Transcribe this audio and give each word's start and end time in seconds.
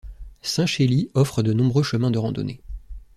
Saint-Chély 0.41 1.11
offre 1.13 1.43
de 1.43 1.53
nombreux 1.53 1.83
chemins 1.83 2.09
de 2.09 2.17
randonnée. 2.17 2.59